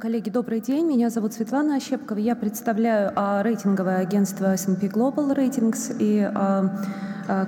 [0.00, 0.86] Коллеги, добрый день.
[0.86, 2.16] Меня зовут Светлана Ощепкова.
[2.16, 5.94] Я представляю а, рейтинговое агентство S&P Global Ratings.
[5.98, 6.74] И, а,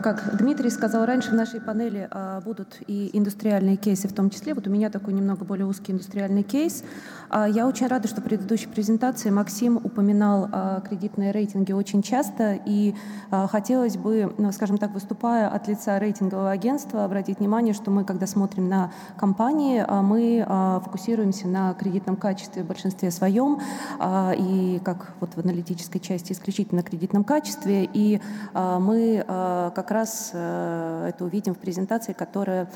[0.03, 4.55] как Дмитрий сказал раньше, в нашей панели а, будут и индустриальные кейсы в том числе.
[4.55, 6.85] Вот у меня такой немного более узкий индустриальный кейс.
[7.31, 12.61] А, я очень рада, что в предыдущей презентации Максим упоминал а, кредитные рейтинги очень часто.
[12.65, 12.95] И
[13.31, 18.05] а, хотелось бы, ну, скажем так, выступая от лица рейтингового агентства, обратить внимание, что мы,
[18.05, 23.61] когда смотрим на компании, а, мы а, фокусируемся на кредитном качестве в большинстве своем,
[23.99, 27.89] а, и как вот в аналитической части исключительно кредитном качестве.
[27.93, 28.21] И
[28.55, 32.69] а, мы а, как раз это увидим в презентации, которая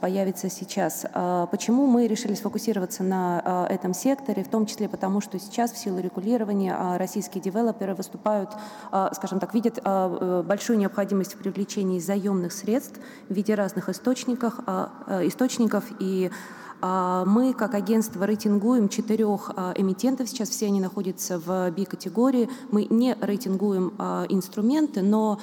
[0.00, 1.06] появится сейчас.
[1.50, 6.00] Почему мы решили сфокусироваться на этом секторе, в том числе потому, что сейчас в силу
[6.00, 8.50] регулирования российские девелоперы выступают,
[9.12, 14.58] скажем так, видят большую необходимость в привлечении заемных средств в виде разных источников,
[15.08, 16.30] источников и
[16.82, 20.28] мы, как агентство, рейтингуем четырех а, эмитентов.
[20.28, 22.48] Сейчас все они находятся в B-категории.
[22.70, 25.40] Мы не рейтингуем а, инструменты, но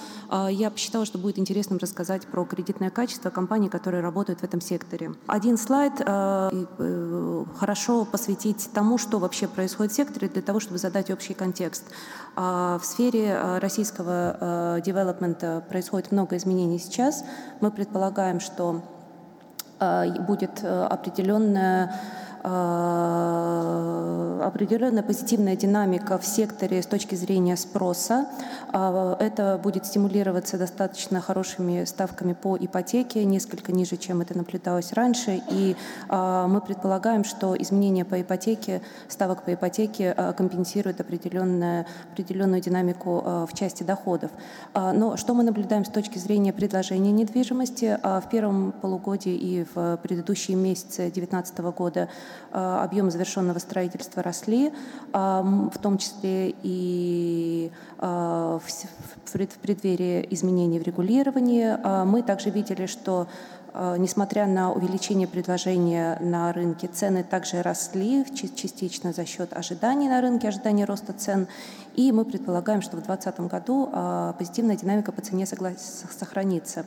[0.50, 5.14] я посчитала, что будет интересным рассказать про кредитное качество компаний, которые работают в этом секторе.
[5.28, 11.10] Один слайд э, хорошо посвятить тому, что вообще происходит в секторе, для того, чтобы задать
[11.12, 11.84] общий контекст.
[12.36, 17.24] В сфере российского девелопмента происходит много изменений сейчас.
[17.62, 18.82] Мы предполагаем, что
[20.28, 21.90] будет э, определенная э,
[24.48, 28.28] определенная позитивная динамика в секторе с точки зрения спроса.
[28.72, 35.42] Это будет стимулироваться достаточно хорошими ставками по ипотеке, несколько ниже, чем это наблюдалось раньше.
[35.50, 35.76] И
[36.10, 43.84] мы предполагаем, что изменения по ипотеке, ставок по ипотеке компенсируют определенную, определенную динамику в части
[43.84, 44.32] доходов.
[44.74, 47.98] Но что мы наблюдаем с точки зрения предложения недвижимости?
[48.04, 52.10] В первом полугодии и в предыдущие месяцы 2019 года а,
[52.52, 54.72] объемы завершенного строительства росли,
[55.14, 61.78] а, в том числе и а, в преддверии изменений в регулировании.
[62.06, 63.28] Мы также видели, что
[63.98, 70.48] несмотря на увеличение предложения на рынке, цены также росли частично за счет ожиданий на рынке,
[70.48, 71.48] ожиданий роста цен.
[71.96, 73.90] И мы предполагаем, что в 2020 году
[74.40, 76.86] позитивная динамика по цене сохранится.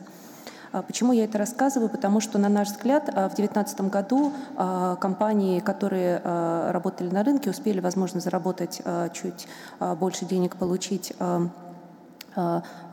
[0.72, 1.88] А почему я это рассказываю?
[1.88, 7.50] Потому что, на наш взгляд, а, в 2019 году а, компании, которые работали на рынке,
[7.50, 8.82] успели, возможно, заработать
[9.12, 9.48] чуть
[9.98, 11.12] больше денег, получить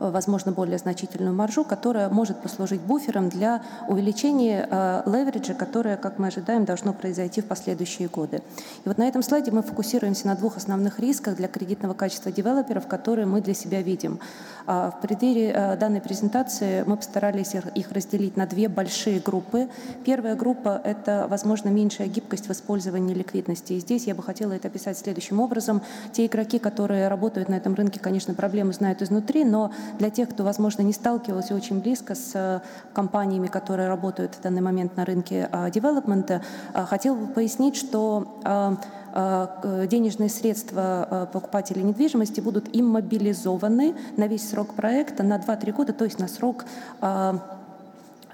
[0.00, 6.28] возможно, более значительную маржу, которая может послужить буфером для увеличения э, левериджа, которое, как мы
[6.28, 8.42] ожидаем, должно произойти в последующие годы.
[8.84, 12.86] И вот на этом слайде мы фокусируемся на двух основных рисках для кредитного качества девелоперов,
[12.86, 14.18] которые мы для себя видим.
[14.66, 19.68] А в преддверии э, данной презентации мы постарались их разделить на две большие группы.
[20.04, 23.74] Первая группа— это, возможно, меньшая гибкость в использовании ликвидности.
[23.74, 25.82] И здесь я бы хотела это описать следующим образом.
[26.12, 30.28] Те игроки, которые работают на этом рынке, конечно, проблемы знают изнутри, внутри, но для тех,
[30.28, 32.60] кто, возможно, не сталкивался очень близко с э,
[32.94, 36.42] компаниями, которые работают в данный момент на рынке э, девелопмента,
[36.74, 38.26] э, хотел бы пояснить, что
[39.90, 46.18] денежные средства покупателей недвижимости будут иммобилизованы на весь срок проекта на 2-3 года, то есть
[46.18, 46.66] на срок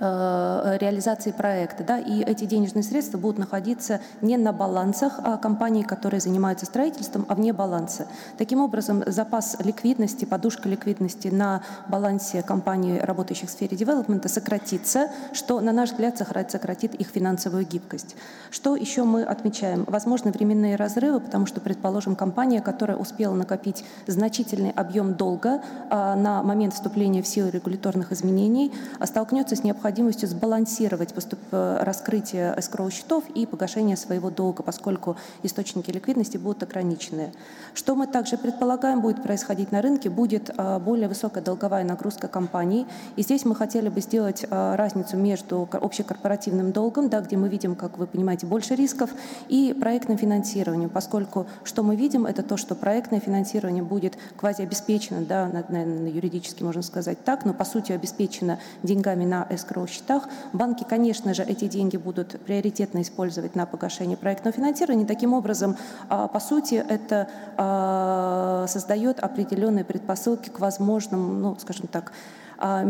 [0.04, 1.84] реализации проекта.
[1.84, 7.26] Да, и эти денежные средства будут находиться не на балансах а компаний, которые занимаются строительством,
[7.28, 8.06] а вне баланса.
[8.38, 15.60] Таким образом, запас ликвидности, подушка ликвидности на балансе компаний, работающих в сфере девелопмента, сократится, что,
[15.60, 18.16] на наш взгляд, сократит их финансовую гибкость.
[18.50, 19.84] Что еще мы отмечаем?
[19.86, 26.42] Возможно, временные разрывы, потому что, предположим, компания, которая успела накопить значительный объем долга а, на
[26.42, 28.72] момент вступления в силу регуляторных изменений,
[29.04, 31.38] столкнется с необходимостью необходимостью сбалансировать поступ...
[31.52, 37.32] Э, раскрытие эскроу-счетов и погашение своего долга, поскольку источники ликвидности будут ограничены.
[37.74, 42.86] Что мы также предполагаем будет происходить на рынке, будет э, более высокая долговая нагрузка компаний.
[43.16, 47.76] И здесь мы хотели бы сделать э, разницу между общекорпоративным долгом, да, где мы видим,
[47.76, 49.10] как вы понимаете, больше рисков,
[49.48, 55.48] и проектным финансированием, поскольку что мы видим, это то, что проектное финансирование будет квазиобеспечено, да,
[55.68, 60.28] наверное, юридически можно сказать так, но по сути обеспечено деньгами на эскроу счетах.
[60.52, 65.06] Банки, конечно же, эти деньги будут приоритетно использовать на погашение проектного финансирования.
[65.06, 65.76] Таким образом,
[66.08, 72.12] а, по сути, это а, создает определенные предпосылки к возможным, ну, скажем так,
[72.58, 72.82] а,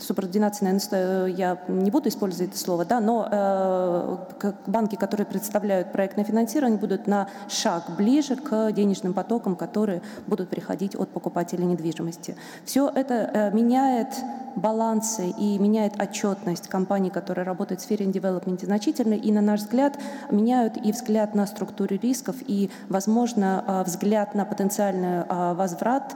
[0.00, 6.24] субординации, наверное, я не буду использовать это слово, да, но э, банки, которые представляют проектное
[6.24, 12.36] финансирование, будут на шаг ближе к денежным потокам, которые будут приходить от покупателей недвижимости.
[12.64, 14.08] Все это э, меняет
[14.56, 19.98] балансы и меняет отчетность компаний, которые работают в сфере девелопмента значительно, и, на наш взгляд,
[20.30, 26.14] меняют и взгляд на структуру рисков, и, возможно, взгляд на потенциальный возврат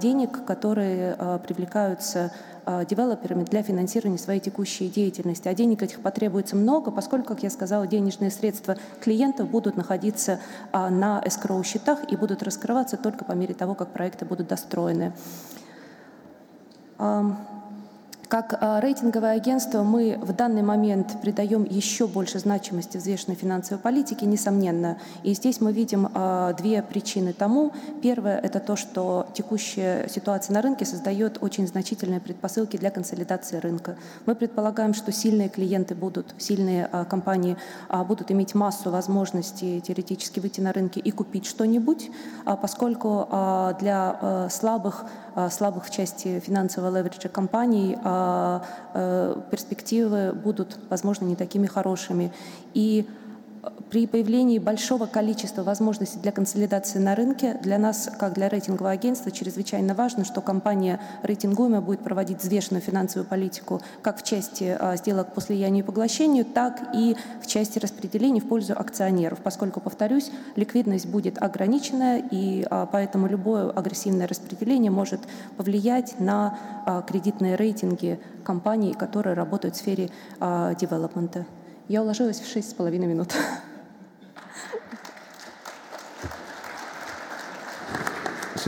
[0.00, 1.16] денег, которые
[1.46, 2.32] привлекаются
[2.88, 5.48] девелоперами для финансирования своей текущей деятельности.
[5.48, 10.38] А денег этих потребуется много, поскольку, как я сказала, денежные средства клиентов будут находиться
[10.70, 15.14] а, на эскроу-счетах и будут раскрываться только по мере того, как проекты будут достроены.
[18.28, 24.26] Как а, рейтинговое агентство мы в данный момент придаем еще больше значимости взвешенной финансовой политике,
[24.26, 24.98] несомненно.
[25.22, 27.72] И здесь мы видим а, две причины тому.
[28.02, 33.96] Первое– это то, что текущая ситуация на рынке создает очень значительные предпосылки для консолидации рынка.
[34.26, 37.56] Мы предполагаем, что сильные клиенты будут, сильные а, компании
[38.06, 42.10] будут иметь массу возможностей теоретически выйти на рынки и купить что-нибудь,
[42.44, 43.26] поскольку
[43.80, 45.04] для слабых
[45.50, 48.62] слабых в части финансового левериджа компаний, а,
[48.94, 52.32] э, перспективы будут, возможно, не такими хорошими.
[52.74, 53.06] И
[53.90, 59.30] при появлении большого количества возможностей для консолидации на рынке для нас, как для рейтингового агентства,
[59.30, 65.32] чрезвычайно важно, что компания рейтингуемая будет проводить взвешенную финансовую политику как в части а, сделок
[65.34, 71.06] по слиянию и поглощению, так и в части распределения в пользу акционеров, поскольку, повторюсь, ликвидность
[71.06, 75.20] будет ограниченная, и а, поэтому любое агрессивное распределение может
[75.56, 80.10] повлиять на а, кредитные рейтинги компаний, которые работают в сфере
[80.40, 81.44] девелопмента.
[81.88, 83.34] Я уложилась в шесть с половиной минут.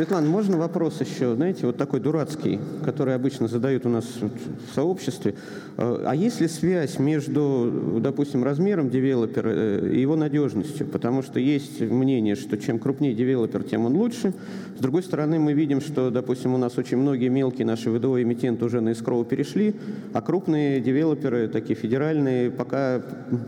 [0.00, 5.34] Светлана, можно вопрос еще, знаете, вот такой дурацкий, который обычно задают у нас в сообществе.
[5.76, 10.86] А, а есть ли связь между, допустим, размером девелопера э, и его надежностью?
[10.86, 14.32] Потому что есть мнение, что чем крупнее девелопер, тем он лучше.
[14.78, 18.64] С другой стороны, мы видим, что, допустим, у нас очень многие мелкие наши ВДО эмитенты
[18.64, 19.74] уже на эскроу перешли,
[20.14, 23.02] а крупные девелоперы, такие федеральные, пока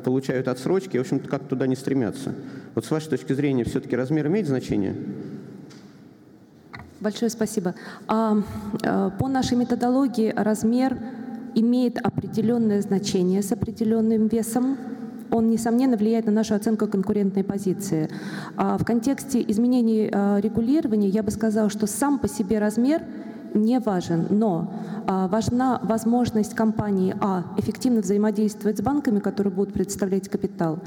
[0.05, 2.35] получают отсрочки, в общем-то, как туда не стремятся.
[2.75, 4.95] Вот с вашей точки зрения, все-таки размер имеет значение?
[7.03, 7.75] Большое спасибо.
[8.07, 8.37] А,
[8.85, 10.97] а, по нашей методологии размер
[11.57, 14.77] имеет определенное значение с определенным весом.
[15.33, 18.09] Он, несомненно, влияет на нашу оценку конкурентной позиции.
[18.57, 23.03] А в контексте изменений а, регулирования я бы сказала, что сам по себе размер
[23.53, 24.73] не важен, но
[25.09, 30.79] а, важна возможность компании А эффективно взаимодействовать с банками, которые будут представлять капитал,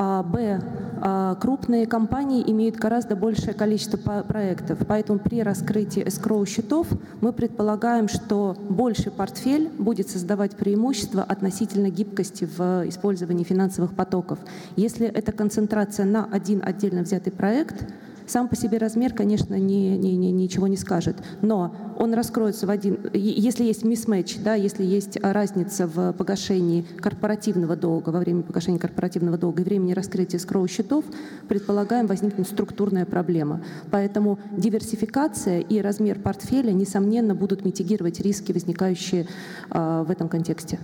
[0.00, 0.62] Б.
[1.02, 6.86] А, крупные компании имеют гораздо большее количество проектов, поэтому при раскрытии escrow счетов
[7.20, 14.38] мы предполагаем, что больший портфель будет создавать преимущество относительно гибкости в использовании финансовых потоков.
[14.76, 17.86] Если это концентрация на один отдельно взятый проект,
[18.30, 22.70] сам по себе размер, конечно, не, не, не, ничего не скажет, но он раскроется в
[22.70, 23.10] один...
[23.12, 29.36] Если есть мисс-мэч, да, если есть разница в погашении корпоративного долга, во время погашения корпоративного
[29.36, 31.04] долга и времени раскрытия скроу счетов,
[31.48, 33.62] предполагаем, возникнет структурная проблема.
[33.90, 39.26] Поэтому диверсификация и размер портфеля, несомненно, будут митигировать риски, возникающие
[39.70, 40.78] э, в этом контексте.